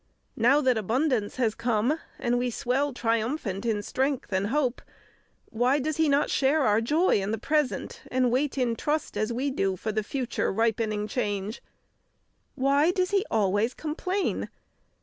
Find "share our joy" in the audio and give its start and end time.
6.31-7.21